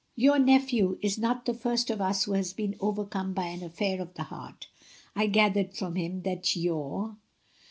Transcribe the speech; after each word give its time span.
Your 0.15 0.39
nephew 0.39 0.97
is 1.03 1.19
not 1.19 1.45
the 1.45 1.53
first 1.53 1.91
of 1.91 2.01
us 2.01 2.23
who 2.23 2.31
has 2.33 2.53
been 2.53 2.75
overcome 2.79 3.33
by 3.33 3.45
an 3.49 3.61
affair 3.61 4.01
of 4.01 4.15
the 4.15 4.23
heart. 4.23 4.67
I 5.15 5.27
gathered 5.27 5.75
from 5.75 5.93
him 5.93 6.23
that 6.23 6.55
your 6.55 7.17